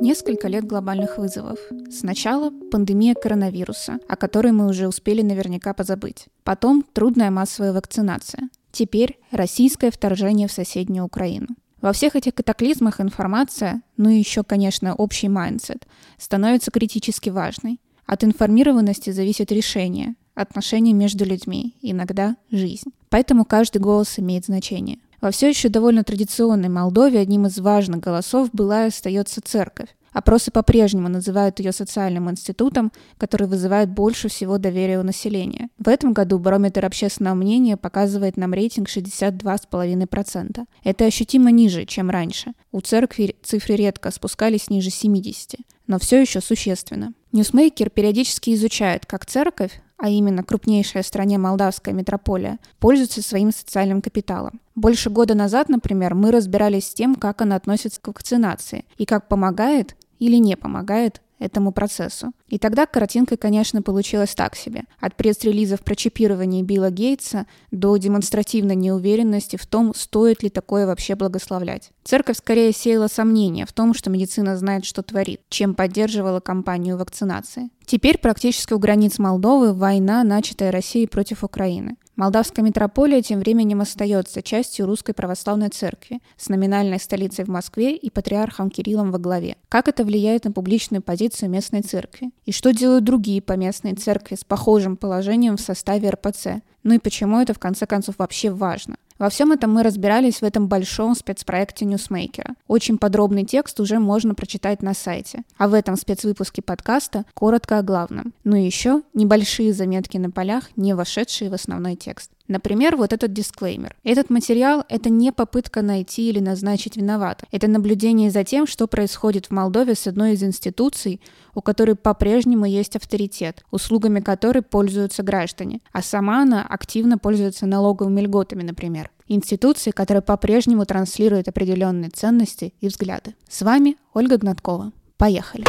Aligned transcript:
Несколько 0.00 0.46
лет 0.46 0.64
глобальных 0.64 1.18
вызовов. 1.18 1.58
Сначала 1.90 2.50
пандемия 2.70 3.14
коронавируса, 3.14 3.98
о 4.08 4.16
которой 4.16 4.52
мы 4.52 4.68
уже 4.68 4.86
успели 4.86 5.22
наверняка 5.22 5.74
позабыть. 5.74 6.26
Потом 6.44 6.84
трудная 6.92 7.32
массовая 7.32 7.72
вакцинация. 7.72 8.48
Теперь 8.70 9.18
российское 9.32 9.90
вторжение 9.90 10.46
в 10.46 10.52
соседнюю 10.52 11.04
Украину. 11.04 11.48
Во 11.80 11.92
всех 11.92 12.14
этих 12.14 12.34
катаклизмах 12.34 13.00
информация, 13.00 13.82
ну 13.96 14.08
и 14.08 14.18
еще, 14.18 14.44
конечно, 14.44 14.94
общий 14.94 15.28
mindset, 15.28 15.86
становится 16.16 16.70
критически 16.70 17.30
важной. 17.30 17.80
От 18.06 18.22
информированности 18.22 19.10
зависит 19.10 19.50
решение, 19.50 20.14
отношения 20.34 20.92
между 20.92 21.24
людьми, 21.24 21.76
иногда 21.82 22.36
жизнь. 22.52 22.90
Поэтому 23.08 23.44
каждый 23.44 23.78
голос 23.78 24.18
имеет 24.18 24.44
значение. 24.44 24.98
Во 25.20 25.30
все 25.30 25.48
еще 25.48 25.68
довольно 25.68 26.04
традиционной 26.04 26.68
Молдове 26.68 27.18
одним 27.18 27.46
из 27.46 27.58
важных 27.58 28.00
голосов 28.00 28.50
была 28.52 28.84
и 28.84 28.88
остается 28.88 29.40
церковь. 29.42 29.88
Опросы 30.12 30.50
по-прежнему 30.50 31.08
называют 31.08 31.58
ее 31.58 31.72
социальным 31.72 32.30
институтом, 32.30 32.92
который 33.18 33.46
вызывает 33.46 33.90
больше 33.90 34.28
всего 34.28 34.58
доверия 34.58 34.98
у 34.98 35.02
населения. 35.02 35.68
В 35.78 35.88
этом 35.88 36.12
году 36.12 36.38
барометр 36.38 36.84
общественного 36.84 37.34
мнения 37.34 37.76
показывает 37.76 38.36
нам 38.36 38.54
рейтинг 38.54 38.88
62,5%. 38.88 40.64
Это 40.82 41.04
ощутимо 41.04 41.50
ниже, 41.50 41.84
чем 41.84 42.10
раньше. 42.10 42.52
У 42.72 42.80
церкви 42.80 43.36
цифры 43.42 43.76
редко 43.76 44.10
спускались 44.10 44.70
ниже 44.70 44.90
70, 44.90 45.56
но 45.86 45.98
все 45.98 46.20
еще 46.20 46.40
существенно. 46.40 47.12
Ньюсмейкер 47.32 47.90
периодически 47.90 48.54
изучает, 48.54 49.04
как 49.04 49.26
церковь, 49.26 49.82
а 49.98 50.08
именно 50.08 50.42
крупнейшая 50.42 51.02
в 51.02 51.06
стране 51.06 51.38
молдавская 51.38 51.92
митрополия, 51.92 52.58
пользуется 52.78 53.22
своим 53.22 53.52
социальным 53.52 54.00
капиталом. 54.00 54.60
Больше 54.74 55.10
года 55.10 55.34
назад, 55.34 55.68
например, 55.68 56.14
мы 56.14 56.30
разбирались 56.30 56.88
с 56.88 56.94
тем, 56.94 57.16
как 57.16 57.42
она 57.42 57.56
относится 57.56 58.00
к 58.00 58.06
вакцинации 58.06 58.84
и 58.96 59.04
как 59.04 59.28
помогает 59.28 59.96
или 60.18 60.36
не 60.36 60.56
помогает 60.56 61.20
этому 61.38 61.72
процессу. 61.72 62.32
И 62.48 62.58
тогда 62.58 62.86
картинка, 62.86 63.36
конечно, 63.36 63.82
получилась 63.82 64.34
так 64.34 64.56
себе. 64.56 64.84
От 65.00 65.16
пресс-релизов 65.16 65.80
про 65.82 65.94
чипирование 65.94 66.62
Билла 66.62 66.90
Гейтса 66.90 67.46
до 67.70 67.96
демонстративной 67.96 68.74
неуверенности 68.74 69.56
в 69.56 69.66
том, 69.66 69.94
стоит 69.94 70.42
ли 70.42 70.50
такое 70.50 70.86
вообще 70.86 71.14
благословлять. 71.14 71.90
Церковь 72.04 72.38
скорее 72.38 72.72
сеяла 72.72 73.08
сомнения 73.08 73.66
в 73.66 73.72
том, 73.72 73.94
что 73.94 74.10
медицина 74.10 74.56
знает, 74.56 74.84
что 74.84 75.02
творит, 75.02 75.40
чем 75.48 75.74
поддерживала 75.74 76.40
кампанию 76.40 76.96
вакцинации. 76.96 77.70
Теперь 77.86 78.18
практически 78.18 78.72
у 78.72 78.78
границ 78.78 79.18
Молдовы 79.18 79.72
война, 79.72 80.24
начатая 80.24 80.70
Россией 80.70 81.06
против 81.06 81.44
Украины. 81.44 81.96
Молдавская 82.18 82.64
митрополия 82.64 83.22
тем 83.22 83.38
временем 83.38 83.80
остается 83.80 84.42
частью 84.42 84.86
Русской 84.86 85.12
Православной 85.12 85.68
Церкви 85.68 86.18
с 86.36 86.48
номинальной 86.48 86.98
столицей 86.98 87.44
в 87.44 87.48
Москве 87.48 87.94
и 87.94 88.10
патриархом 88.10 88.70
Кириллом 88.70 89.12
во 89.12 89.20
главе. 89.20 89.56
Как 89.68 89.86
это 89.86 90.02
влияет 90.02 90.44
на 90.44 90.50
публичную 90.50 91.00
позицию 91.00 91.48
местной 91.48 91.82
церкви? 91.82 92.32
И 92.44 92.50
что 92.50 92.72
делают 92.72 93.04
другие 93.04 93.40
поместные 93.40 93.94
церкви 93.94 94.34
с 94.34 94.42
похожим 94.42 94.96
положением 94.96 95.56
в 95.56 95.60
составе 95.60 96.10
РПЦ? 96.10 96.60
Ну 96.82 96.94
и 96.94 96.98
почему 96.98 97.40
это 97.40 97.54
в 97.54 97.58
конце 97.58 97.86
концов 97.86 98.16
вообще 98.18 98.50
важно? 98.50 98.96
Во 99.18 99.28
всем 99.30 99.50
этом 99.50 99.72
мы 99.72 99.82
разбирались 99.82 100.40
в 100.40 100.44
этом 100.44 100.68
большом 100.68 101.16
спецпроекте 101.16 101.84
NewsMaker'а. 101.84 102.54
Очень 102.68 102.98
подробный 102.98 103.44
текст 103.44 103.80
уже 103.80 103.98
можно 103.98 104.34
прочитать 104.34 104.80
на 104.80 104.94
сайте. 104.94 105.42
А 105.56 105.66
в 105.66 105.74
этом 105.74 105.96
спецвыпуске 105.96 106.62
подкаста 106.62 107.24
коротко 107.34 107.78
о 107.78 107.82
главном. 107.82 108.32
Ну 108.44 108.54
и 108.54 108.64
еще 108.64 109.02
небольшие 109.14 109.72
заметки 109.72 110.18
на 110.18 110.30
полях, 110.30 110.70
не 110.76 110.94
вошедшие 110.94 111.50
в 111.50 111.54
основной 111.54 111.96
текст. 111.96 112.30
Например, 112.48 112.96
вот 112.96 113.12
этот 113.12 113.32
дисклеймер. 113.32 113.94
Этот 114.04 114.30
материал— 114.30 114.84
это 114.88 115.10
не 115.10 115.32
попытка 115.32 115.82
найти 115.82 116.30
или 116.30 116.40
назначить 116.40 116.96
виновата. 116.96 117.46
Это 117.52 117.68
наблюдение 117.68 118.30
за 118.30 118.42
тем, 118.42 118.66
что 118.66 118.86
происходит 118.86 119.46
в 119.46 119.50
Молдове 119.50 119.94
с 119.94 120.06
одной 120.06 120.32
из 120.32 120.42
институций, 120.42 121.20
у 121.54 121.60
которой 121.60 121.94
по-прежнему 121.94 122.64
есть 122.64 122.96
авторитет, 122.96 123.64
услугами 123.70 124.20
которой 124.20 124.62
пользуются 124.62 125.22
граждане, 125.22 125.80
а 125.92 126.02
сама 126.02 126.42
она 126.42 126.62
активно 126.62 127.18
пользуется 127.18 127.66
налоговыми 127.66 128.22
льготами, 128.22 128.62
например. 128.62 129.10
Институции, 129.26 129.90
которая 129.90 130.22
по-прежнему 130.22 130.86
транслирует 130.86 131.48
определенные 131.48 132.10
ценности 132.10 132.72
и 132.80 132.88
взгляды. 132.88 133.34
С 133.46 133.60
вами 133.60 133.96
Ольга 134.14 134.38
Гнаткова. 134.38 134.92
Поехали! 135.18 135.64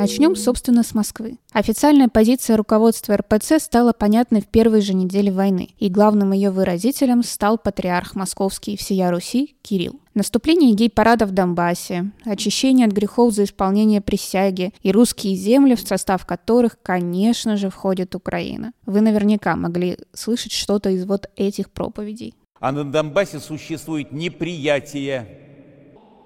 Начнем, 0.00 0.34
собственно, 0.34 0.82
с 0.82 0.94
Москвы. 0.94 1.36
Официальная 1.52 2.08
позиция 2.08 2.56
руководства 2.56 3.18
РПЦ 3.18 3.58
стала 3.58 3.92
понятной 3.92 4.40
в 4.40 4.46
первой 4.46 4.80
же 4.80 4.94
неделе 4.94 5.30
войны, 5.30 5.74
и 5.78 5.90
главным 5.90 6.32
ее 6.32 6.50
выразителем 6.50 7.22
стал 7.22 7.58
патриарх 7.58 8.14
московский 8.14 8.78
всея 8.78 9.10
Руси 9.10 9.56
Кирилл. 9.60 10.00
Наступление 10.14 10.72
гей-парада 10.72 11.26
в 11.26 11.32
Донбассе, 11.32 12.12
очищение 12.24 12.86
от 12.86 12.92
грехов 12.92 13.34
за 13.34 13.44
исполнение 13.44 14.00
присяги 14.00 14.72
и 14.82 14.90
русские 14.90 15.34
земли, 15.36 15.74
в 15.74 15.80
состав 15.80 16.24
которых, 16.24 16.78
конечно 16.82 17.58
же, 17.58 17.68
входит 17.68 18.14
Украина. 18.14 18.72
Вы 18.86 19.02
наверняка 19.02 19.54
могли 19.54 19.98
слышать 20.14 20.52
что-то 20.52 20.88
из 20.88 21.04
вот 21.04 21.28
этих 21.36 21.70
проповедей. 21.70 22.34
А 22.58 22.72
на 22.72 22.84
Донбассе 22.84 23.38
существует 23.38 24.12
неприятие 24.12 25.39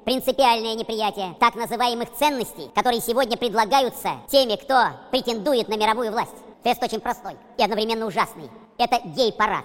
принципиальное 0.05 0.75
неприятие 0.75 1.35
так 1.41 1.55
называемых 1.55 2.09
ценностей, 2.19 2.71
которые 2.75 3.01
сегодня 3.01 3.37
предлагаются 3.37 4.11
теми, 4.31 4.57
кто 4.57 4.91
претендует 5.11 5.69
на 5.69 5.77
мировую 5.77 6.13
власть. 6.13 6.35
Тест 6.63 6.83
очень 6.83 7.01
простой 7.01 7.37
и 7.59 7.63
одновременно 7.63 8.07
ужасный. 8.07 8.51
Это 8.79 9.01
гей-парад. 9.05 9.65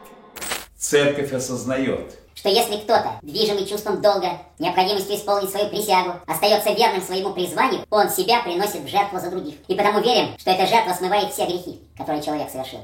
Церковь 0.77 1.33
осознает, 1.33 2.17
что 2.35 2.47
если 2.49 2.77
кто-то, 2.77 3.19
движимый 3.21 3.65
чувством 3.65 4.01
долга, 4.01 4.39
необходимостью 4.59 5.15
исполнить 5.15 5.49
свою 5.49 5.69
присягу, 5.69 6.13
остается 6.25 6.71
верным 6.71 7.01
своему 7.01 7.33
призванию, 7.33 7.85
он 7.89 8.09
себя 8.09 8.41
приносит 8.41 8.81
в 8.81 8.87
жертву 8.87 9.19
за 9.19 9.29
других. 9.29 9.55
И 9.67 9.75
потому 9.75 9.99
верим, 9.99 10.37
что 10.37 10.51
эта 10.51 10.65
жертва 10.65 10.93
смывает 10.93 11.33
все 11.33 11.45
грехи, 11.45 11.81
которые 11.97 12.23
человек 12.23 12.49
совершил. 12.49 12.79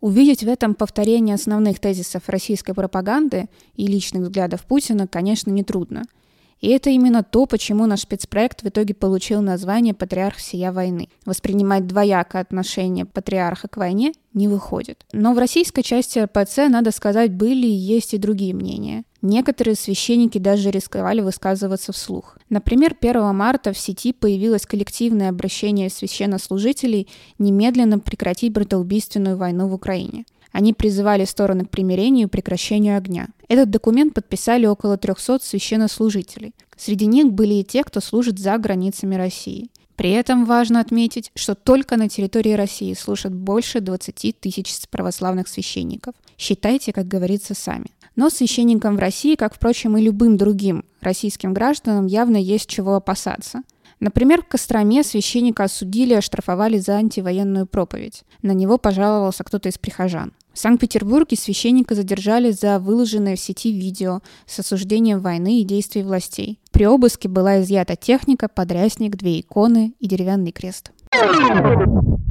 Увидеть 0.00 0.42
в 0.42 0.48
этом 0.48 0.74
повторение 0.74 1.34
основных 1.34 1.78
тезисов 1.78 2.28
российской 2.28 2.74
пропаганды 2.74 3.48
и 3.74 3.86
личных 3.86 4.22
взглядов 4.22 4.62
Путина, 4.62 5.06
конечно, 5.06 5.50
нетрудно– 5.50 6.02
и 6.60 6.68
это 6.68 6.90
именно 6.90 7.22
то, 7.22 7.46
почему 7.46 7.86
наш 7.86 8.00
спецпроект 8.00 8.62
в 8.62 8.68
итоге 8.68 8.94
получил 8.94 9.40
название 9.40 9.94
«Патриарх 9.94 10.36
всея 10.36 10.72
войны». 10.72 11.08
Воспринимать 11.24 11.86
двояко 11.86 12.38
отношение 12.38 13.06
патриарха 13.06 13.68
к 13.68 13.78
войне 13.78 14.12
не 14.34 14.46
выходит. 14.46 15.04
Но 15.12 15.32
в 15.32 15.38
российской 15.38 15.82
части 15.82 16.18
РПЦ, 16.18 16.68
надо 16.68 16.90
сказать, 16.90 17.32
были 17.32 17.66
и 17.66 17.70
есть 17.70 18.14
и 18.14 18.18
другие 18.18 18.54
мнения. 18.54 19.04
Некоторые 19.22 19.74
священники 19.74 20.38
даже 20.38 20.70
рисковали 20.70 21.20
высказываться 21.20 21.92
вслух. 21.92 22.38
Например, 22.48 22.94
1 22.98 23.34
марта 23.34 23.72
в 23.72 23.78
сети 23.78 24.12
появилось 24.12 24.66
коллективное 24.66 25.30
обращение 25.30 25.90
священнослужителей 25.90 27.08
немедленно 27.38 27.98
прекратить 27.98 28.52
братоубийственную 28.52 29.36
войну 29.36 29.68
в 29.68 29.74
Украине. 29.74 30.24
Они 30.52 30.72
призывали 30.72 31.24
стороны 31.24 31.64
к 31.64 31.70
примирению 31.70 32.26
и 32.26 32.30
прекращению 32.30 32.96
огня. 32.96 33.28
Этот 33.48 33.70
документ 33.70 34.14
подписали 34.14 34.66
около 34.66 34.96
300 34.96 35.40
священнослужителей. 35.42 36.54
Среди 36.76 37.06
них 37.06 37.32
были 37.32 37.54
и 37.54 37.64
те, 37.64 37.84
кто 37.84 38.00
служит 38.00 38.38
за 38.38 38.56
границами 38.58 39.14
России. 39.14 39.70
При 39.96 40.10
этом 40.12 40.46
важно 40.46 40.80
отметить, 40.80 41.30
что 41.34 41.54
только 41.54 41.96
на 41.96 42.08
территории 42.08 42.52
России 42.52 42.94
служат 42.94 43.34
больше 43.34 43.80
20 43.80 44.40
тысяч 44.40 44.74
православных 44.90 45.46
священников. 45.46 46.14
Считайте, 46.38 46.92
как 46.92 47.06
говорится, 47.06 47.54
сами. 47.54 47.86
Но 48.16 48.30
священникам 48.30 48.96
в 48.96 48.98
России, 48.98 49.34
как, 49.34 49.54
впрочем, 49.54 49.96
и 49.96 50.02
любым 50.02 50.36
другим 50.36 50.84
российским 51.00 51.52
гражданам, 51.52 52.06
явно 52.06 52.38
есть 52.38 52.68
чего 52.68 52.94
опасаться– 52.94 53.62
Например, 54.00 54.42
в 54.42 54.46
Костроме 54.46 55.04
священника 55.04 55.64
осудили 55.64 56.12
и 56.14 56.16
оштрафовали 56.16 56.78
за 56.78 56.94
антивоенную 56.94 57.66
проповедь. 57.66 58.24
На 58.40 58.52
него 58.52 58.78
пожаловался 58.78 59.44
кто-то 59.44 59.68
из 59.68 59.76
прихожан. 59.76 60.32
В 60.54 60.58
Санкт-Петербурге 60.58 61.36
священника 61.36 61.94
задержали 61.94 62.50
за 62.50 62.78
выложенное 62.78 63.36
в 63.36 63.40
сети 63.40 63.70
видео 63.72 64.20
с 64.46 64.58
осуждением 64.58 65.20
войны 65.20 65.60
и 65.60 65.64
действий 65.64 66.02
властей. 66.02 66.58
При 66.72 66.86
обыске 66.86 67.28
была 67.28 67.60
изъята 67.60 67.94
техника, 67.94 68.48
подрясник, 68.48 69.16
две 69.16 69.40
иконы 69.40 69.92
и 70.00 70.08
деревянный 70.08 70.52
крест. 70.52 70.92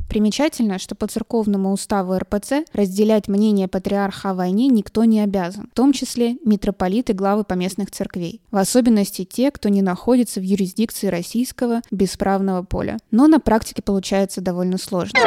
Примечательно, 0.10 0.80
что 0.80 0.96
по 0.96 1.06
церковному 1.06 1.72
уставу 1.72 2.18
РПЦ 2.18 2.66
разделять 2.74 3.28
мнение 3.28 3.68
патриарха 3.68 4.32
о 4.32 4.34
войне 4.34 4.68
никто 4.68 5.04
не 5.06 5.22
обязан, 5.22 5.70
в 5.72 5.76
том 5.76 5.94
числе 5.94 6.38
митрополиты 6.44 7.14
главы 7.14 7.44
поместных 7.44 7.92
церквей, 7.92 8.42
в 8.50 8.58
особенности 8.58 9.24
те, 9.24 9.52
кто 9.52 9.70
не 9.70 9.84
находится 9.84 10.40
в 10.40 10.44
юрисдикции 10.44 11.08
российского 11.08 11.82
бесправного 11.92 12.64
поля. 12.64 12.98
Но 13.12 13.28
на 13.28 13.40
практике 13.40 13.84
получается 13.84 14.42
довольно 14.42 14.80
сложно. 14.80 15.20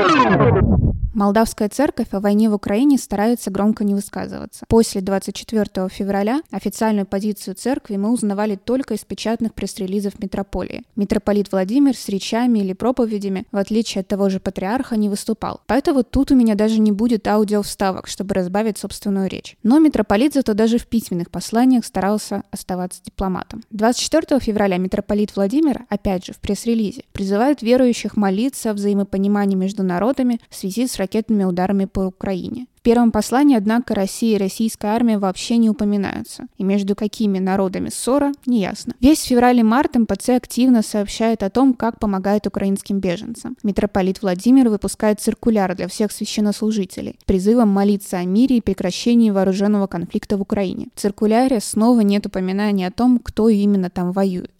Молдавская 1.14 1.68
церковь 1.68 2.08
о 2.12 2.20
войне 2.20 2.48
в 2.48 2.54
Украине 2.54 2.96
старается 2.96 3.50
громко 3.50 3.84
не 3.84 3.94
высказываться. 3.94 4.64
После 4.66 5.02
24 5.02 5.88
февраля 5.90 6.40
официальную 6.50 7.04
позицию 7.04 7.54
церкви 7.54 7.96
мы 7.96 8.10
узнавали 8.10 8.56
только 8.56 8.94
из 8.94 9.00
печатных 9.00 9.52
пресс-релизов 9.52 10.18
митрополии. 10.18 10.84
Митрополит 10.96 11.52
Владимир 11.52 11.94
с 11.94 12.08
речами 12.08 12.60
или 12.60 12.72
проповедями, 12.72 13.44
в 13.52 13.58
отличие 13.58 14.00
от 14.00 14.08
того 14.08 14.30
же 14.30 14.40
патриарха, 14.40 14.96
не 14.96 15.10
выступал. 15.10 15.60
Поэтому 15.66 16.02
тут 16.02 16.30
у 16.30 16.34
меня 16.34 16.54
даже 16.54 16.80
не 16.80 16.92
будет 16.92 17.28
аудио-вставок, 17.28 18.06
чтобы 18.06 18.34
разбавить 18.34 18.78
собственную 18.78 19.28
речь. 19.28 19.56
Но 19.62 19.80
митрополит 19.80 20.32
зато 20.32 20.54
даже 20.54 20.78
в 20.78 20.86
письменных 20.86 21.30
посланиях 21.30 21.84
старался 21.84 22.44
оставаться 22.50 23.02
дипломатом. 23.04 23.62
24 23.70 24.40
февраля 24.40 24.78
митрополит 24.78 25.36
Владимир, 25.36 25.84
опять 25.90 26.24
же 26.24 26.32
в 26.32 26.38
пресс-релизе, 26.38 27.04
призывает 27.12 27.60
верующих 27.60 28.16
молиться 28.16 28.70
о 28.70 28.74
взаимопонимании 28.74 29.56
между 29.56 29.82
народами 29.82 30.40
в 30.48 30.54
связи 30.54 30.86
с 30.86 31.01
ракетными 31.02 31.44
ударами 31.44 31.84
по 31.84 32.00
Украине. 32.00 32.66
В 32.82 32.84
первом 32.84 33.12
послании, 33.12 33.56
однако, 33.56 33.94
Россия 33.94 34.34
и 34.34 34.40
российская 34.40 34.88
армия 34.88 35.16
вообще 35.16 35.56
не 35.56 35.70
упоминаются, 35.70 36.46
и 36.58 36.64
между 36.64 36.96
какими 36.96 37.38
народами 37.38 37.90
ссора, 37.90 38.32
неясно. 38.44 38.94
Весь 38.98 39.22
февраль 39.22 39.60
и 39.60 39.62
март 39.62 39.94
МПЦ 39.94 40.30
активно 40.30 40.82
сообщает 40.82 41.44
о 41.44 41.50
том, 41.50 41.74
как 41.74 42.00
помогает 42.00 42.48
украинским 42.48 42.98
беженцам. 42.98 43.56
Митрополит 43.62 44.20
Владимир 44.20 44.68
выпускает 44.68 45.20
циркуляр 45.20 45.76
для 45.76 45.86
всех 45.86 46.10
священнослужителей 46.10 47.16
с 47.20 47.24
призывом 47.24 47.68
молиться 47.68 48.16
о 48.16 48.24
мире 48.24 48.56
и 48.56 48.60
прекращении 48.60 49.30
вооруженного 49.30 49.86
конфликта 49.86 50.36
в 50.36 50.42
Украине. 50.42 50.88
В 50.96 51.00
циркуляре 51.00 51.60
снова 51.60 52.00
нет 52.00 52.26
упоминания 52.26 52.88
о 52.88 52.90
том, 52.90 53.20
кто 53.20 53.48
именно 53.48 53.90
там 53.90 54.10
воюет. 54.10 54.50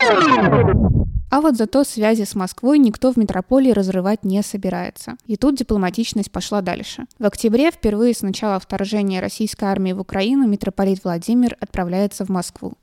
А 1.32 1.40
вот 1.40 1.56
зато 1.56 1.82
связи 1.82 2.25
с 2.25 2.34
Москвой 2.34 2.79
никто 2.79 3.11
в 3.11 3.17
метрополии 3.17 3.70
разрывать 3.70 4.23
не 4.23 4.43
собирается. 4.43 5.17
И 5.25 5.38
тут 5.38 5.56
дипломатичность 5.56 6.31
пошла 6.31 6.61
дальше. 6.61 7.06
В 7.19 7.25
октябре, 7.25 7.70
впервые 7.70 8.12
с 8.12 8.20
начала 8.20 8.61
вторжения 8.61 9.19
российской 9.19 9.64
армии 9.64 9.94
в 9.94 10.00
Украину, 10.00 10.46
митрополит 10.46 11.02
Владимир 11.05 11.56
отправляется 11.58 12.26
в 12.26 12.29
Москву. 12.29 12.75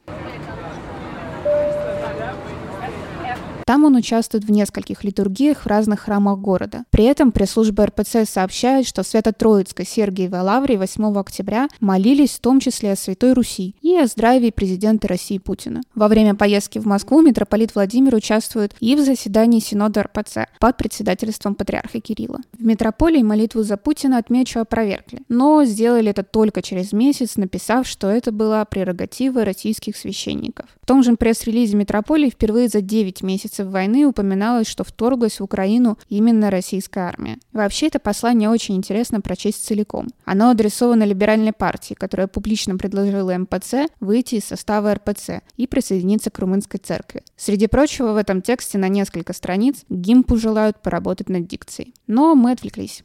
Там 3.70 3.84
он 3.84 3.96
участвует 3.96 4.46
в 4.46 4.50
нескольких 4.50 5.04
литургиях 5.04 5.60
в 5.60 5.68
разных 5.68 6.00
храмах 6.00 6.40
города. 6.40 6.86
При 6.90 7.04
этом 7.04 7.32
пресс-служба 7.32 7.86
РПЦ 7.86 8.28
сообщает, 8.28 8.88
что 8.88 9.04
в 9.04 9.08
Свято-Троицкой 9.08 9.86
Сергиевой 9.86 10.42
Лавре 10.42 10.76
8 10.76 11.16
октября 11.16 11.68
молились 11.80 12.32
в 12.32 12.40
том 12.40 12.60
числе 12.60 12.94
о 12.94 12.96
Святой 12.96 13.34
Руси 13.34 13.76
и 13.84 13.96
о 13.96 14.08
здравии 14.08 14.50
президента 14.50 15.08
России 15.08 15.38
Путина. 15.38 15.82
Во 15.94 16.08
время 16.08 16.34
поездки 16.34 16.80
в 16.80 16.88
Москву 16.88 17.22
митрополит 17.22 17.76
Владимир 17.76 18.16
участвует 18.16 18.74
и 18.80 18.96
в 18.96 19.02
заседании 19.02 19.60
Синода 19.60 20.02
РПЦ 20.02 20.48
под 20.60 20.78
председательством 20.78 21.54
патриарха 21.54 22.00
Кирилла. 22.00 22.40
В 22.58 22.66
метрополии 22.66 23.22
молитву 23.22 23.62
за 23.62 23.78
Путина, 23.78 24.18
отмечу, 24.18 24.62
опровергли, 24.62 25.22
но 25.30 25.64
сделали 25.64 26.10
это 26.10 26.24
только 26.24 26.64
через 26.64 26.92
месяц, 26.92 27.36
написав, 27.36 27.86
что 27.88 28.08
это 28.08 28.32
была 28.32 28.66
прерогатива 28.66 29.46
российских 29.46 29.96
священников. 29.96 30.66
В 30.82 30.88
том 30.88 31.04
же 31.04 31.16
пресс-релизе 31.16 31.78
метрополии 31.78 32.32
впервые 32.32 32.68
за 32.68 32.82
9 32.82 33.22
месяцев 33.22 33.59
месяцев 33.60 33.68
войны 33.68 34.06
упоминалось, 34.06 34.68
что 34.68 34.84
вторглась 34.84 35.40
в 35.40 35.44
Украину 35.44 35.98
именно 36.10 36.50
российская 36.50 37.02
армия. 37.02 37.38
Вообще 37.54 37.88
это 37.88 38.00
послание 38.00 38.50
очень 38.50 38.76
интересно 38.76 39.22
прочесть 39.22 39.66
целиком. 39.66 40.08
Оно 40.26 40.50
адресовано 40.50 41.04
либеральной 41.04 41.54
партии, 41.54 41.94
которая 41.94 42.28
публично 42.28 42.78
предложила 42.78 43.38
МПЦ 43.38 43.90
выйти 44.00 44.36
из 44.36 44.46
состава 44.46 44.94
РПЦ 44.94 45.42
и 45.58 45.68
присоединиться 45.68 46.30
к 46.30 46.40
румынской 46.40 46.80
церкви. 46.80 47.24
Среди 47.36 47.68
прочего 47.68 48.14
в 48.14 48.18
этом 48.18 48.42
тексте 48.42 48.78
на 48.78 48.88
несколько 48.88 49.34
страниц 49.34 49.84
ГИМПу 49.90 50.38
желают 50.38 50.82
поработать 50.82 51.30
над 51.30 51.48
дикцией. 51.48 51.94
Но 52.08 52.36
мы 52.36 52.52
отвлеклись. 52.52 53.04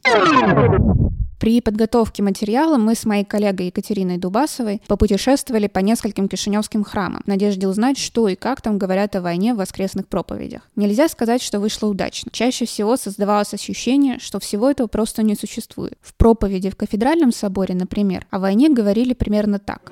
При 1.39 1.59
подготовке 1.61 2.23
материала 2.23 2.77
мы 2.77 2.95
с 2.95 3.05
моей 3.05 3.25
коллегой 3.25 3.67
Екатериной 3.67 4.17
Дубасовой 4.17 4.81
попутешествовали 4.87 5.67
по 5.67 5.79
нескольким 5.79 6.27
кишиневским 6.27 6.83
храмам 6.83 7.21
в 7.25 7.27
надежде 7.27 7.67
узнать, 7.67 7.97
что 7.97 8.27
и 8.27 8.35
как 8.35 8.61
там 8.61 8.77
говорят 8.77 9.15
о 9.15 9.21
войне 9.21 9.53
в 9.53 9.57
воскресных 9.57 10.07
проповедях. 10.07 10.61
Нельзя 10.75 11.07
сказать, 11.09 11.41
что 11.41 11.59
вышло 11.59 11.87
удачно. 11.87 12.31
Чаще 12.31 12.65
всего 12.65 12.95
создавалось 12.95 13.53
ощущение, 13.53 14.19
что 14.19 14.39
всего 14.39 14.69
этого 14.69 14.87
просто 14.87 15.23
не 15.23 15.35
существует. 15.35 15.97
В 16.01 16.13
проповеди 16.15 16.69
в 16.69 16.75
кафедральном 16.75 17.31
соборе, 17.31 17.75
например, 17.75 18.25
о 18.29 18.39
войне 18.39 18.69
говорили 18.69 19.13
примерно 19.13 19.59
так. 19.59 19.91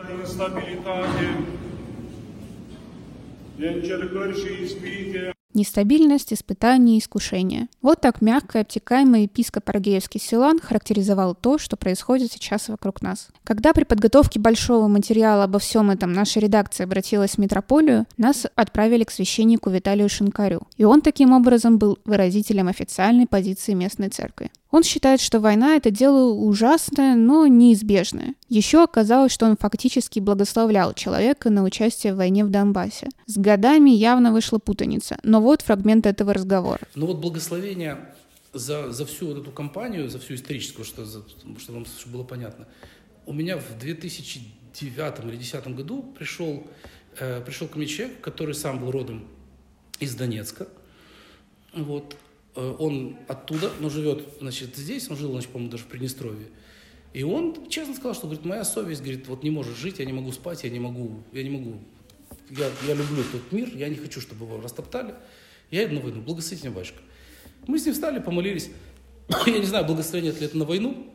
Нестабильность, 5.54 6.34
испытания, 6.34 6.98
искушения. 6.98 7.68
Вот 7.82 8.02
так 8.02 8.22
мягко 8.22 8.58
и 8.58 8.62
обтекаемый 8.62 9.24
епископ 9.24 9.70
Аргеевский 9.70 10.20
Силан 10.20 10.60
характеризовал 10.60 11.36
то, 11.36 11.58
что 11.58 11.78
происходит 11.78 12.32
сейчас 12.32 12.70
вокруг 12.70 13.02
нас. 13.02 13.28
Когда 13.44 13.74
при 13.74 13.84
подготовке 13.84 14.40
большого 14.40 14.88
материала 14.88 15.44
обо 15.44 15.60
всем 15.60 15.92
этом 15.92 16.12
наша 16.14 16.40
редакция 16.40 16.86
обратилась 16.86 17.32
в 17.32 17.38
метрополию, 17.38 18.06
нас 18.18 18.48
отправили 18.56 19.04
к 19.04 19.12
священнику 19.12 19.70
Виталию 19.70 20.10
Шинкарю. 20.10 20.64
И 20.78 20.84
он 20.84 21.02
таким 21.02 21.34
образом 21.34 21.78
был 21.78 22.00
выразителем 22.06 22.68
официальной 22.68 23.28
позиции 23.28 23.74
местной 23.74 24.10
церкви. 24.10 24.52
Он 24.74 24.82
считает, 24.82 25.22
что 25.22 25.40
война— 25.40 25.76
это 25.78 25.92
дело 25.92 26.34
ужасное, 26.34 27.16
но 27.16 27.46
неизбежное. 27.46 28.34
Еще 28.50 28.84
оказалось, 28.84 29.32
что 29.32 29.46
он 29.46 29.56
фактически 29.56 30.20
благословлял 30.20 30.96
человека 30.96 31.52
на 31.52 31.62
участие 31.64 32.16
в 32.16 32.18
войне 32.18 32.44
в 32.44 32.50
Донбассе. 32.50 33.10
С 33.28 33.38
годами 33.38 33.92
явно 33.92 34.34
вышла 34.34 34.58
путаница, 34.58 35.20
но 35.22 35.42
вот 35.42 35.62
фрагмент 35.62 36.08
этого 36.08 36.34
разговора. 36.34 36.80
Ну 36.96 37.06
вот 37.06 37.18
благословение 37.18 38.16
за, 38.52 38.92
за 38.92 39.06
всю 39.06 39.28
вот 39.28 39.38
эту 39.38 39.52
кампанию, 39.52 40.10
за 40.10 40.18
всю 40.18 40.34
историческую, 40.34 40.86
что, 40.86 41.06
за, 41.06 41.22
чтобы 41.60 41.78
вам 41.78 41.86
было 42.08 42.24
понятно. 42.24 42.68
У 43.28 43.34
меня 43.34 43.58
в 43.58 43.78
2009 43.78 45.20
или 45.20 45.38
2010 45.38 45.68
году 45.76 46.02
пришел, 46.18 46.66
э, 47.20 47.42
пришел 47.46 47.68
ко 47.68 47.78
мне 47.78 47.86
человек, 47.86 48.22
который 48.22 48.56
сам 48.56 48.80
был 48.80 48.90
родом 48.90 49.28
из 50.00 50.16
Донецка. 50.16 50.68
Вот. 51.76 52.16
Э, 52.56 52.76
он 52.80 53.18
оттуда, 53.28 53.72
но 53.80 53.90
живет, 53.90 54.28
значит, 54.40 54.76
здесь, 54.76 55.10
он 55.10 55.18
жил, 55.18 55.32
значит, 55.32 55.50
по-моему, 55.50 55.72
даже 55.72 55.84
в 55.84 55.88
Приднестровье. 55.88 56.48
И 57.14 57.24
он 57.24 57.68
честно 57.70 57.94
сказал, 57.94 58.16
что, 58.16 58.28
говорит, 58.28 58.46
моя 58.46 58.64
совесть, 58.64 59.02
говорит, 59.02 59.28
вот 59.28 59.44
не 59.44 59.52
может 59.52 59.78
жить, 59.78 60.00
я 60.00 60.06
не 60.06 60.14
могу 60.14 60.32
спать, 60.32 60.64
я 60.64 60.70
не 60.70 60.80
могу, 60.80 61.24
я 61.32 61.44
не 61.44 61.50
могу, 61.50 61.80
я, 62.50 62.70
я 62.88 62.94
люблю 62.94 63.24
тот 63.32 63.52
мир, 63.52 63.70
я 63.76 63.88
не 63.90 63.96
хочу, 63.96 64.20
чтобы 64.20 64.46
его 64.46 64.60
растоптали. 64.60 65.16
Я 65.70 65.86
иду 65.86 65.96
на 65.96 66.02
войну, 66.02 66.22
благословите 66.22 66.68
меня, 66.68 66.76
батюшка. 66.76 67.00
Мы 67.68 67.80
с 67.80 67.86
ним 67.86 67.94
встали, 67.94 68.20
помолились. 68.20 68.70
я 69.48 69.60
не 69.60 69.66
знаю, 69.66 69.86
благословение 69.86 70.32
ли 70.34 70.46
это 70.46 70.58
на 70.58 70.66
войну. 70.66 71.12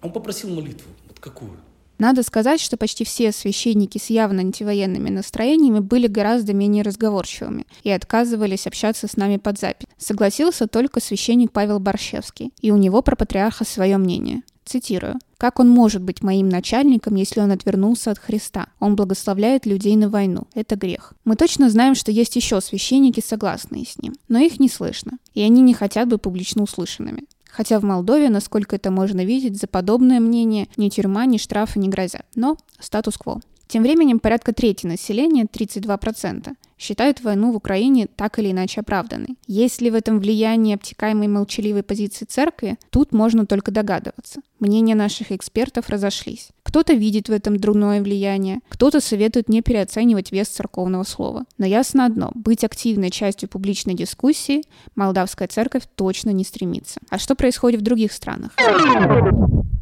Он 0.00 0.12
попросил 0.12 0.50
молитву. 0.50 0.90
Вот 1.08 1.20
какую? 1.20 1.58
Надо 1.98 2.22
сказать, 2.22 2.60
что 2.60 2.76
почти 2.76 3.04
все 3.04 3.32
священники 3.32 3.98
с 3.98 4.10
явно 4.10 4.40
антивоенными 4.40 5.10
настроениями 5.10 5.78
были 5.78 6.06
гораздо 6.06 6.52
менее 6.52 6.82
разговорчивыми 6.82 7.66
и 7.82 7.90
отказывались 7.90 8.66
общаться 8.66 9.06
с 9.06 9.16
нами 9.16 9.36
под 9.36 9.58
запись. 9.58 9.86
Согласился 9.96 10.66
только 10.66 11.00
священник 11.00 11.52
Павел 11.52 11.78
Борщевский, 11.78 12.52
и 12.60 12.70
у 12.70 12.76
него 12.76 13.02
про 13.02 13.16
патриарха 13.16 13.64
свое 13.64 13.96
мнение. 13.96 14.42
Цитирую. 14.64 15.18
«Как 15.36 15.60
он 15.60 15.68
может 15.68 16.02
быть 16.02 16.22
моим 16.22 16.48
начальником, 16.48 17.16
если 17.16 17.40
он 17.40 17.50
отвернулся 17.50 18.10
от 18.10 18.18
Христа? 18.18 18.68
Он 18.80 18.96
благословляет 18.96 19.66
людей 19.66 19.94
на 19.94 20.08
войну. 20.08 20.46
Это 20.54 20.74
грех». 20.76 21.12
Мы 21.24 21.36
точно 21.36 21.68
знаем, 21.68 21.94
что 21.94 22.10
есть 22.10 22.34
еще 22.36 22.60
священники, 22.62 23.22
согласные 23.24 23.84
с 23.84 23.98
ним, 23.98 24.14
но 24.28 24.38
их 24.38 24.58
не 24.58 24.70
слышно, 24.70 25.18
и 25.34 25.42
они 25.42 25.60
не 25.60 25.74
хотят 25.74 26.08
быть 26.08 26.22
публично 26.22 26.62
услышанными. 26.62 27.24
Хотя 27.56 27.78
в 27.78 27.84
Молдове, 27.84 28.30
насколько 28.30 28.74
это 28.74 28.90
можно 28.90 29.24
видеть, 29.24 29.60
за 29.60 29.68
подобное 29.68 30.18
мнение 30.18 30.66
ни 30.76 30.88
тюрьма, 30.88 31.24
ни 31.24 31.38
штрафы 31.38 31.78
не 31.78 31.88
грозят. 31.88 32.26
Но 32.34 32.56
статус-кво. 32.80 33.40
Тем 33.66 33.82
временем 33.82 34.18
порядка 34.18 34.52
трети 34.52 34.86
населения, 34.86 35.44
32%, 35.44 36.54
считают 36.78 37.22
войну 37.22 37.52
в 37.52 37.56
Украине 37.56 38.06
так 38.14 38.38
или 38.38 38.50
иначе 38.50 38.80
оправданной. 38.80 39.36
Есть 39.46 39.80
ли 39.80 39.90
в 39.90 39.94
этом 39.94 40.18
влияние 40.18 40.74
обтекаемой 40.74 41.28
молчаливой 41.28 41.82
позиции 41.82 42.24
церкви, 42.24 42.76
тут 42.90 43.12
можно 43.12 43.46
только 43.46 43.70
догадываться. 43.70 44.40
Мнения 44.60 44.94
наших 44.94 45.32
экспертов 45.32 45.88
разошлись. 45.88 46.48
Кто-то 46.62 46.94
видит 46.94 47.28
в 47.28 47.32
этом 47.32 47.58
дурное 47.58 48.02
влияние, 48.02 48.60
кто-то 48.68 49.00
советует 49.00 49.48
не 49.48 49.62
переоценивать 49.62 50.32
вес 50.32 50.48
церковного 50.48 51.04
слова. 51.04 51.44
Но 51.58 51.66
ясно 51.66 52.06
одно, 52.06 52.32
быть 52.34 52.64
активной 52.64 53.10
частью 53.10 53.48
публичной 53.48 53.94
дискуссии 53.94 54.62
молдавская 54.94 55.48
церковь 55.48 55.84
точно 55.94 56.30
не 56.30 56.44
стремится. 56.44 57.00
А 57.10 57.18
что 57.18 57.34
происходит 57.34 57.80
в 57.80 57.84
других 57.84 58.12
странах? 58.12 58.52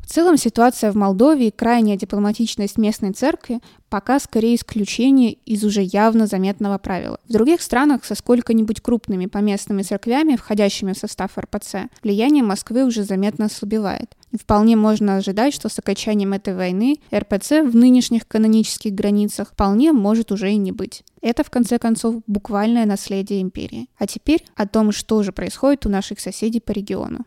В 0.02 0.06
целом 0.06 0.36
ситуация 0.36 0.92
в 0.92 0.96
Молдове 0.96 1.48
и 1.48 1.50
крайняя 1.50 1.96
дипломатичность 1.96 2.76
местной 2.76 3.12
церкви 3.12 3.60
пока 3.88 4.18
скорее 4.18 4.56
исключение 4.56 5.32
из 5.44 5.64
уже 5.64 5.82
явно 5.82 6.26
заметного 6.26 6.78
правила. 6.78 7.18
В 7.28 7.32
других 7.32 7.62
странах 7.62 8.04
со 8.04 8.14
сколько-нибудь 8.14 8.80
крупными 8.80 9.26
поместными 9.26 9.82
церквями, 9.82 10.36
входящими 10.36 10.92
в 10.92 10.98
состав 10.98 11.38
РПЦ, 11.38 11.88
влияние 12.02 12.42
Москвы 12.42 12.84
уже 12.84 13.04
заметно 13.04 13.46
ослабевает. 13.46 14.16
И 14.32 14.38
вполне 14.38 14.76
можно 14.76 15.16
ожидать, 15.16 15.54
что 15.54 15.68
с 15.68 15.78
окончанием 15.78 16.32
этой 16.32 16.54
войны 16.54 16.96
РПЦ 17.14 17.62
в 17.62 17.76
нынешних 17.76 18.26
канонических 18.26 18.92
границах 18.94 19.50
вполне 19.50 19.92
может 19.92 20.32
уже 20.32 20.50
и 20.50 20.56
не 20.56 20.72
быть. 20.72 21.04
Это, 21.20 21.44
в 21.44 21.50
конце 21.50 21.78
концов, 21.78 22.16
буквальное 22.26 22.86
наследие 22.86 23.42
империи. 23.42 23.88
А 23.98 24.06
теперь 24.06 24.44
о 24.56 24.66
том, 24.66 24.90
что 24.90 25.22
же 25.22 25.32
происходит 25.32 25.86
у 25.86 25.90
наших 25.90 26.18
соседей 26.18 26.60
по 26.60 26.72
региону. 26.72 27.26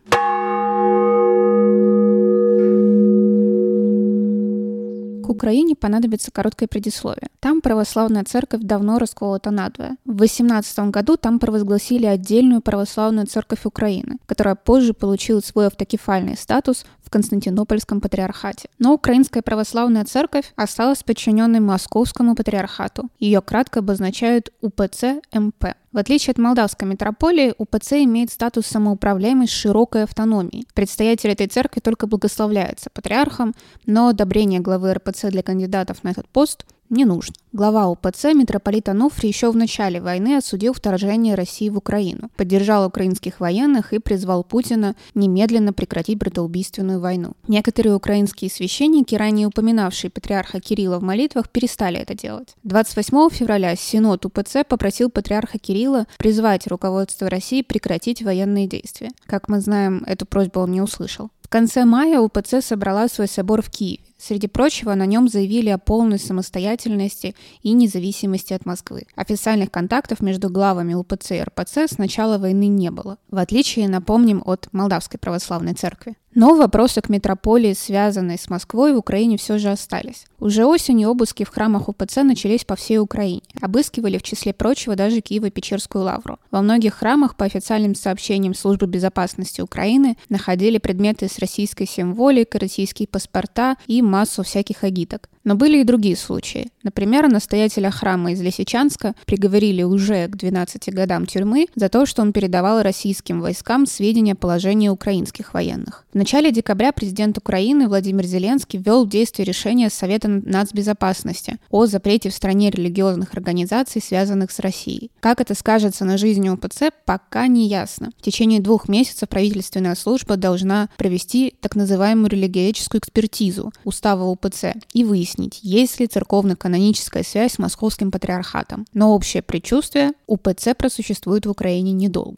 К 5.26 5.30
Украине 5.30 5.74
понадобится 5.74 6.30
короткое 6.30 6.68
предисловие. 6.68 7.26
Там 7.40 7.60
православная 7.60 8.22
церковь 8.22 8.60
давно 8.62 9.00
расколота 9.00 9.50
надвое. 9.50 9.96
В 10.04 10.18
18 10.18 10.78
году 10.90 11.16
там 11.16 11.40
провозгласили 11.40 12.06
отдельную 12.06 12.60
православную 12.60 13.26
церковь 13.26 13.64
Украины, 13.64 14.18
которая 14.26 14.54
позже 14.54 14.94
получила 14.94 15.40
свой 15.40 15.66
автокефальный 15.66 16.36
статус 16.36 16.86
в 17.06 17.10
Константинопольском 17.10 18.00
патриархате. 18.00 18.68
Но 18.78 18.92
Украинская 18.92 19.42
православная 19.42 20.04
церковь 20.04 20.52
осталась 20.56 21.04
подчиненной 21.04 21.60
Московскому 21.60 22.34
патриархату. 22.34 23.08
Ее 23.20 23.40
кратко 23.40 23.78
обозначают 23.78 24.52
УПЦ 24.60 25.20
МП. 25.32 25.76
В 25.92 25.98
отличие 25.98 26.32
от 26.32 26.38
молдавской 26.38 26.86
митрополии, 26.86 27.54
УПЦ 27.56 27.92
имеет 28.04 28.30
статус 28.30 28.66
самоуправляемой 28.66 29.46
с 29.46 29.50
широкой 29.50 30.02
автономией. 30.02 30.66
Предстоятель 30.74 31.30
этой 31.30 31.46
церкви 31.46 31.80
только 31.80 32.06
благословляется 32.06 32.90
патриархом, 32.92 33.54
но 33.86 34.08
одобрение 34.08 34.60
главы 34.60 34.92
РПЦ 34.92 35.30
для 35.30 35.42
кандидатов 35.42 36.02
на 36.02 36.10
этот 36.10 36.28
пост 36.28 36.66
не 36.90 37.04
нужно. 37.04 37.34
Глава 37.52 37.88
УПЦ 37.88 38.34
митрополит 38.34 38.88
Ануфрий 38.88 39.30
еще 39.30 39.50
в 39.50 39.56
начале 39.56 40.00
войны 40.00 40.36
осудил 40.36 40.74
вторжение 40.74 41.34
России 41.34 41.68
в 41.70 41.78
Украину, 41.78 42.30
поддержал 42.36 42.86
украинских 42.86 43.40
военных 43.40 43.92
и 43.92 43.98
призвал 43.98 44.44
Путина 44.44 44.94
немедленно 45.14 45.72
прекратить 45.72 46.18
братоубийственную 46.18 47.00
войну. 47.00 47.32
Некоторые 47.48 47.94
украинские 47.94 48.50
священники, 48.50 49.14
ранее 49.14 49.46
упоминавшие 49.46 50.10
патриарха 50.10 50.60
Кирилла 50.60 50.98
в 50.98 51.02
молитвах, 51.02 51.48
перестали 51.48 51.98
это 51.98 52.14
делать. 52.14 52.54
28 52.64 53.30
февраля 53.30 53.74
Синод 53.74 54.26
УПЦ 54.26 54.64
попросил 54.68 55.10
патриарха 55.10 55.58
Кирилла 55.58 56.06
призвать 56.18 56.66
руководство 56.66 57.30
России 57.30 57.62
прекратить 57.62 58.22
военные 58.22 58.66
действия. 58.66 59.10
Как 59.26 59.48
мы 59.48 59.60
знаем, 59.60 60.04
эту 60.06 60.26
просьбу 60.26 60.60
он 60.60 60.72
не 60.72 60.82
услышал. 60.82 61.30
В 61.46 61.48
конце 61.48 61.84
мая 61.84 62.18
УПЦ 62.18 62.60
собрала 62.60 63.06
свой 63.06 63.28
собор 63.28 63.62
в 63.62 63.70
Киеве. 63.70 64.02
Среди 64.18 64.46
прочего, 64.46 64.94
на 64.94 65.06
нем 65.06 65.28
заявили 65.28 65.68
о 65.68 65.78
полной 65.78 66.18
самостоятельности 66.18 67.34
и 67.62 67.72
независимости 67.72 68.54
от 68.54 68.64
Москвы. 68.64 69.06
Официальных 69.14 69.70
контактов 69.70 70.20
между 70.20 70.48
главами 70.48 70.94
УПЦ 70.94 71.32
и 71.32 71.42
РПЦ 71.42 71.78
с 71.88 71.98
начала 71.98 72.38
войны 72.38 72.66
не 72.66 72.90
было, 72.90 73.18
в 73.30 73.38
отличие, 73.38 73.88
напомним, 73.88 74.42
от 74.44 74.68
Молдавской 74.72 75.18
православной 75.18 75.74
церкви. 75.74 76.16
Но 76.36 76.54
вопросы 76.54 77.00
к 77.00 77.08
метрополии, 77.08 77.72
связанные 77.72 78.36
с 78.36 78.50
Москвой, 78.50 78.92
в 78.92 78.98
Украине 78.98 79.38
все 79.38 79.56
же 79.56 79.70
остались. 79.70 80.26
Уже 80.38 80.66
осенью 80.66 81.08
обыски 81.08 81.44
в 81.44 81.48
храмах 81.48 81.88
УПЦ 81.88 82.16
начались 82.24 82.62
по 82.62 82.76
всей 82.76 82.98
Украине. 82.98 83.40
Обыскивали, 83.62 84.18
в 84.18 84.22
числе 84.22 84.52
прочего, 84.52 84.96
даже 84.96 85.20
Киево-Печерскую 85.20 86.02
лавру. 86.02 86.38
Во 86.50 86.60
многих 86.60 86.92
храмах, 86.92 87.36
по 87.36 87.46
официальным 87.46 87.94
сообщениям 87.94 88.54
Службы 88.54 88.86
безопасности 88.86 89.62
Украины, 89.62 90.18
находили 90.28 90.76
предметы 90.76 91.26
с 91.26 91.38
российской 91.38 91.86
символикой, 91.86 92.60
российские 92.60 93.08
паспорта 93.08 93.76
и 93.86 94.02
массу 94.06 94.42
всяких 94.42 94.84
агиток. 94.84 95.28
Но 95.44 95.54
были 95.54 95.80
и 95.80 95.84
другие 95.84 96.16
случаи. 96.16 96.70
Например, 96.82 97.28
настоятеля 97.28 97.90
храма 97.90 98.32
из 98.32 98.40
Лисичанска 98.40 99.14
приговорили 99.26 99.84
уже 99.84 100.26
к 100.26 100.36
12 100.36 100.92
годам 100.92 101.24
тюрьмы 101.24 101.68
за 101.76 101.88
то, 101.88 102.04
что 102.04 102.22
он 102.22 102.32
передавал 102.32 102.82
российским 102.82 103.40
войскам 103.40 103.86
сведения 103.86 104.32
о 104.32 104.36
положении 104.36 104.88
украинских 104.88 105.54
военных. 105.54 106.04
В 106.12 106.16
начале 106.16 106.50
декабря 106.50 106.90
президент 106.90 107.38
Украины 107.38 107.86
Владимир 107.86 108.24
Зеленский 108.24 108.80
ввел 108.80 109.04
в 109.04 109.08
действие 109.08 109.46
решение 109.46 109.88
Совета 109.88 110.28
нацбезопасности 110.28 111.58
о 111.70 111.86
запрете 111.86 112.30
в 112.30 112.34
стране 112.34 112.70
религиозных 112.70 113.34
организаций, 113.34 114.02
связанных 114.02 114.50
с 114.50 114.58
Россией. 114.58 115.10
Как 115.20 115.40
это 115.40 115.54
скажется 115.54 116.04
на 116.04 116.18
жизни 116.18 116.48
УПЦ, 116.48 116.90
пока 117.04 117.46
не 117.46 117.68
ясно. 117.68 118.10
В 118.18 118.22
течение 118.22 118.60
двух 118.60 118.88
месяцев 118.88 119.28
правительственная 119.28 119.94
служба 119.94 120.36
должна 120.36 120.88
провести 120.96 121.54
так 121.60 121.76
называемую 121.76 122.30
религиоведческую 122.30 123.00
экспертизу 123.00 123.72
устава 123.96 124.24
УПЦ 124.24 124.74
и 124.92 125.04
выяснить, 125.04 125.60
есть 125.62 126.00
ли 126.00 126.06
церковно-каноническая 126.06 127.22
связь 127.22 127.54
с 127.54 127.58
московским 127.58 128.10
патриархатом. 128.10 128.84
Но 128.92 129.14
общее 129.14 129.42
предчувствие– 129.42 130.12
УПЦ 130.26 130.74
просуществует 130.76 131.46
в 131.46 131.50
Украине 131.50 131.92
недолго. 131.92 132.36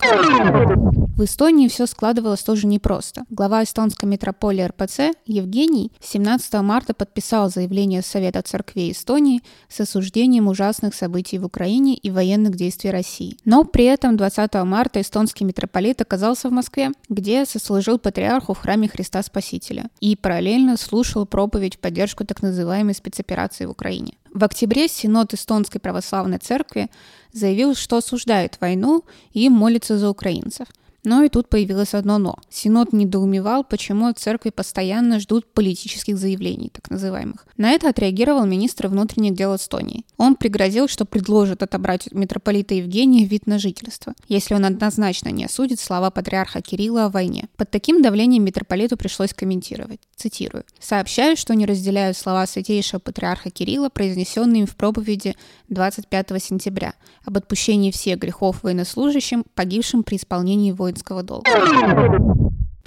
В 1.18 1.24
Эстонии 1.24 1.66
все 1.66 1.86
складывалось 1.86 2.44
тоже 2.44 2.68
непросто. 2.68 3.24
Глава 3.28 3.64
эстонской 3.64 4.04
метрополии 4.08 4.62
РПЦ 4.62 5.16
Евгений 5.26 5.90
17 6.00 6.54
марта 6.62 6.94
подписал 6.94 7.50
заявление 7.50 8.02
Совета 8.02 8.40
церквей 8.42 8.92
Эстонии 8.92 9.42
с 9.68 9.80
осуждением 9.80 10.46
ужасных 10.46 10.94
событий 10.94 11.40
в 11.40 11.44
Украине 11.44 11.94
и 11.94 12.12
военных 12.12 12.54
действий 12.54 12.92
России. 12.92 13.36
Но 13.44 13.64
при 13.64 13.86
этом 13.86 14.16
20 14.16 14.54
марта 14.62 15.00
эстонский 15.00 15.44
митрополит 15.44 16.00
оказался 16.00 16.50
в 16.50 16.52
Москве, 16.52 16.92
где 17.08 17.44
сослужил 17.46 17.98
патриарху 17.98 18.54
в 18.54 18.58
храме 18.58 18.88
Христа 18.88 19.20
Спасителя 19.24 19.90
и 19.98 20.14
параллельно 20.14 20.76
слушал 20.76 21.26
проповедь 21.48 21.76
в 21.76 21.78
поддержку 21.78 22.24
так 22.24 22.42
называемой 22.42 22.94
спецоперации 22.94 23.66
в 23.66 23.70
Украине. 23.70 24.12
В 24.34 24.44
октябре 24.44 24.86
Синод 24.86 25.32
Эстонской 25.32 25.80
Православной 25.80 26.38
Церкви 26.38 26.88
заявил, 27.32 27.74
что 27.74 27.96
осуждает 27.96 28.60
войну 28.60 29.04
и 29.32 29.48
молится 29.48 29.98
за 29.98 30.10
украинцев– 30.10 30.68
но 31.04 31.22
и 31.22 31.28
тут 31.28 31.48
появилось 31.48 31.94
одно 31.94 32.18
«но». 32.18 32.36
Синод 32.50 32.92
недоумевал, 32.92 33.64
почему 33.64 34.06
от 34.06 34.18
церкви 34.18 34.50
постоянно 34.50 35.20
ждут 35.20 35.46
политических 35.52 36.18
заявлений, 36.18 36.70
так 36.70 36.90
называемых. 36.90 37.46
На 37.56 37.70
это 37.70 37.88
отреагировал 37.88 38.46
министр 38.46 38.88
внутренних 38.88 39.34
дел 39.34 39.56
Эстонии. 39.56 40.04
Он 40.16 40.36
пригрозил, 40.36 40.88
что 40.88 41.04
предложит 41.04 41.62
отобрать 41.62 42.12
митрополита 42.12 42.74
Евгения 42.74 43.24
вид 43.24 43.46
на 43.46 43.58
жительство, 43.58 44.14
если 44.28 44.54
он 44.54 44.64
однозначно 44.64 45.28
не 45.30 45.44
осудит 45.44 45.80
слова 45.80 46.10
патриарха 46.10 46.60
Кирилла 46.60 47.06
о 47.06 47.10
войне. 47.10 47.48
Под 47.56 47.70
таким 47.70 48.02
давлением 48.02 48.44
митрополиту 48.44 48.96
пришлось 48.96 49.32
комментировать. 49.34 50.00
Цитирую. 50.16 50.64
«Сообщаю, 50.80 51.36
что 51.36 51.54
не 51.54 51.64
разделяю 51.64 52.14
слова 52.14 52.46
святейшего 52.46 52.98
патриарха 52.98 53.50
Кирилла, 53.50 53.88
произнесенные 53.88 54.62
им 54.62 54.66
в 54.66 54.74
проповеди 54.74 55.36
25 55.68 56.42
сентября, 56.42 56.94
об 57.24 57.36
отпущении 57.36 57.90
всех 57.90 58.18
грехов 58.18 58.62
военнослужащим, 58.62 59.44
погибшим 59.54 60.02
при 60.02 60.16
исполнении 60.16 60.72
воинского 60.88 61.22
долга. 61.22 61.50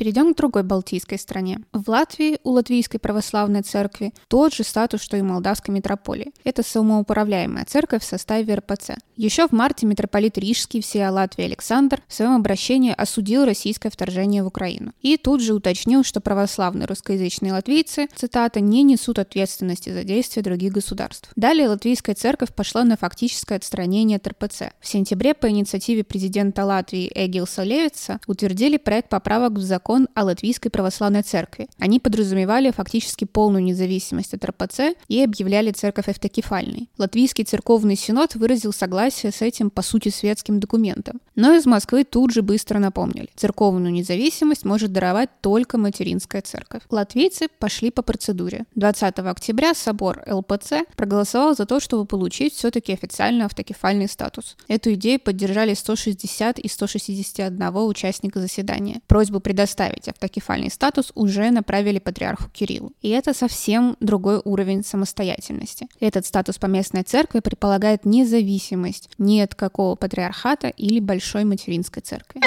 Перейдем 0.01 0.34
к 0.34 0.38
другой 0.38 0.63
балтийской 0.63 1.20
стране. 1.20 1.60
В 1.74 1.88
Латвии 1.88 2.39
у 2.43 2.53
Латвийской 2.53 2.98
православной 2.98 3.62
церкви 3.62 4.15
тот 4.29 4.51
же 4.51 4.63
статус, 4.63 5.00
что 5.00 5.15
и 5.15 5.22
Молдавской 5.22 5.75
митрополии. 5.75 6.34
Это 6.43 6.63
самоуправляемая 6.63 7.65
церковь 7.65 8.01
в 8.01 8.08
составе 8.08 8.55
РПЦ. 8.55 8.93
Еще 9.15 9.48
в 9.48 9.51
марте 9.51 9.86
митрополит 9.86 10.39
Рижский 10.39 10.81
всея 10.81 11.12
Латвии 11.12 11.46
Александр 11.46 12.01
в 12.08 12.15
своем 12.15 12.31
обращении 12.31 12.91
осудил 12.98 13.46
российское 13.46 13.91
вторжение 13.91 14.41
в 14.41 14.48
Украину. 14.48 14.93
И 15.03 15.17
тут 15.17 15.39
же 15.39 15.53
уточнил, 15.53 16.03
что 16.03 16.20
православные 16.20 16.88
русскоязычные 16.88 17.53
латвийцы, 17.53 18.08
цитата, 18.15 18.60
не 18.60 18.81
несут 18.81 19.20
ответственности 19.20 19.91
за 19.91 20.03
действия 20.03 20.41
других 20.41 20.74
государств. 20.74 21.29
Далее 21.36 21.70
латвийская 21.70 22.15
церковь 22.15 22.55
пошла 22.55 22.84
на 22.86 22.98
фактическое 22.98 23.60
отстранение 23.60 24.15
от 24.17 24.27
РПЦ. 24.27 24.72
В 24.79 24.88
сентябре 24.88 25.36
по 25.36 25.48
инициативе 25.48 26.03
президента 26.03 26.65
Латвии 26.65 27.12
Эгилса 27.13 27.62
Левица 27.62 28.20
утвердили 28.25 28.77
проект 28.77 29.10
поправок 29.10 29.51
в 29.51 29.62
закон 29.62 29.90
закон 29.91 30.07
о 30.13 30.24
Латвийской 30.24 30.69
православной 30.69 31.21
церкви. 31.21 31.67
Они 31.77 32.00
подразумевали 32.00 32.71
фактически 32.71 33.25
полную 33.25 33.62
независимость 33.63 34.33
от 34.33 34.45
РПЦ 34.45 34.95
и 35.10 35.21
объявляли 35.21 35.71
церковь 35.71 36.07
автокефальной. 36.07 36.89
Латвийский 36.98 37.43
церковный 37.43 37.98
синод 37.98 38.36
выразил 38.36 38.71
согласие 38.71 39.33
с 39.33 39.41
этим, 39.41 39.69
по 39.69 39.81
сути, 39.81 40.07
светским 40.07 40.62
документом. 40.62 41.19
Но 41.36 41.53
из 41.53 41.65
Москвы 41.65 42.05
тут 42.05 42.31
же 42.31 42.41
быстро 42.41 42.79
напомнили. 42.79 43.29
Церковную 43.36 43.91
независимость 43.91 44.63
может 44.63 44.93
даровать 44.93 45.29
только 45.41 45.77
материнская 45.77 46.41
церковь. 46.41 46.83
Латвийцы 46.89 47.48
пошли 47.60 47.91
по 47.91 48.01
процедуре. 48.01 48.63
20 48.75 49.19
октября 49.19 49.74
собор 49.74 50.24
ЛПЦ 50.25 50.86
проголосовал 50.95 51.53
за 51.53 51.65
то, 51.65 51.81
чтобы 51.81 52.05
получить 52.05 52.53
все-таки 52.53 52.93
официально 52.93 53.45
автокефальный 53.45 54.07
статус. 54.07 54.55
Эту 54.69 54.93
идею 54.93 55.19
поддержали 55.19 55.74
160 55.74 56.60
из 56.60 56.71
161 56.74 57.75
участника 57.75 58.39
заседания. 58.39 59.01
Просьбу 59.07 59.41
предоставить 59.41 59.80
предоставить 59.81 60.07
автокефальный 60.07 60.69
статус, 60.69 61.11
уже 61.15 61.51
направили 61.51 62.00
патриарху 62.00 62.50
Кириллу. 62.51 62.91
И 63.01 63.09
это 63.09 63.33
совсем 63.33 63.95
другой 64.00 64.41
уровень 64.43 64.83
самостоятельности. 64.83 65.88
Этот 66.00 66.25
статус 66.25 66.57
поместной 66.57 67.03
церкви 67.03 67.39
предполагает 67.39 68.05
независимость 68.05 69.09
ни 69.17 69.39
от 69.39 69.55
какого 69.55 69.95
патриархата 69.95 70.67
или 70.67 71.00
большой 71.00 71.43
материнской 71.45 72.01
церкви. 72.01 72.41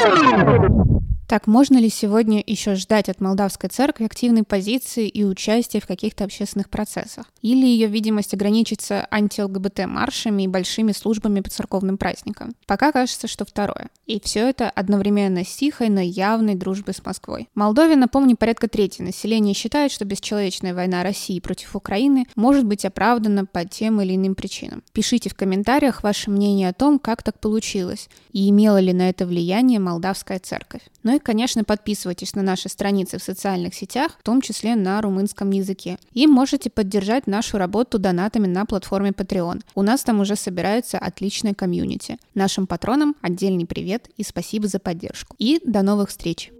Так, 1.26 1.46
можно 1.46 1.78
ли 1.78 1.88
сегодня 1.88 2.42
еще 2.46 2.74
ждать 2.74 3.08
от 3.08 3.20
молдавской 3.20 3.70
церкви 3.70 4.04
активной 4.04 4.42
позиции 4.42 5.08
и 5.08 5.24
участия 5.24 5.80
в 5.80 5.86
каких-то 5.86 6.24
общественных 6.24 6.68
процессах? 6.68 7.26
Или 7.40 7.66
ее 7.66 7.86
видимость 7.86 8.34
ограничится 8.34 9.06
анти-ЛГБТ-маршами 9.10 10.42
и 10.42 10.48
большими 10.48 10.92
службами 10.92 11.40
по 11.40 11.48
церковным 11.48 11.96
праздникам? 11.96 12.54
Пока 12.66 12.92
кажется, 12.92 13.26
что 13.26 13.44
второе. 13.44 13.88
И 14.06 14.20
все 14.22 14.48
это 14.48 14.68
одновременно 14.68 15.44
с 15.44 15.56
тихой, 15.56 15.88
но 15.88 16.00
явной 16.00 16.54
дружбой 16.54 16.94
с 16.94 17.04
Москвой 17.04 17.48
Молдове, 17.54 17.96
напомню, 17.96 18.36
порядка 18.36 18.68
трети 18.68 19.00
населения 19.00 19.54
считает, 19.54 19.92
что 19.92 20.04
бесчеловечная 20.04 20.74
война 20.74 21.02
России 21.02 21.40
против 21.40 21.74
Украины 21.74 22.26
может 22.36 22.64
быть 22.66 22.84
оправдана 22.84 23.46
по 23.46 23.64
тем 23.64 24.00
или 24.00 24.14
иным 24.14 24.34
причинам. 24.34 24.82
Пишите 24.92 25.30
в 25.30 25.34
комментариях 25.34 26.02
ваше 26.02 26.30
мнение 26.30 26.68
о 26.68 26.74
том, 26.74 26.98
как 26.98 27.22
так 27.22 27.40
получилось, 27.40 28.08
и 28.32 28.50
имела 28.50 28.78
ли 28.78 28.92
на 28.92 29.08
это 29.08 29.26
влияние 29.26 29.78
молдавская 29.78 30.38
церковь. 30.38 30.82
Ну 31.14 31.18
и, 31.18 31.22
конечно, 31.22 31.62
подписывайтесь 31.62 32.34
на 32.34 32.42
наши 32.42 32.68
страницы 32.68 33.18
в 33.18 33.22
социальных 33.22 33.76
сетях, 33.76 34.16
в 34.18 34.24
том 34.24 34.40
числе 34.40 34.74
на 34.74 35.00
румынском 35.00 35.48
языке. 35.52 35.96
И 36.12 36.26
можете 36.26 36.70
поддержать 36.70 37.28
нашу 37.28 37.56
работу 37.56 38.00
донатами 38.00 38.48
на 38.48 38.66
платформе 38.66 39.10
Patreon. 39.10 39.62
У 39.76 39.82
нас 39.82 40.02
там 40.02 40.18
уже 40.18 40.34
собирается 40.34 40.98
отличная 40.98 41.54
комьюнити. 41.54 42.16
Нашим 42.34 42.66
патронам 42.66 43.14
отдельный 43.20 43.64
привет 43.64 44.10
и 44.16 44.24
спасибо 44.24 44.66
за 44.66 44.80
поддержку. 44.80 45.36
И 45.38 45.60
до 45.64 45.82
новых 45.82 46.08
встреч! 46.08 46.50